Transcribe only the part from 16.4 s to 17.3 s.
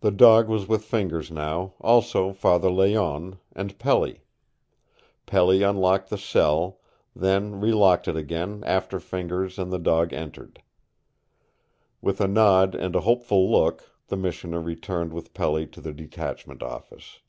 office.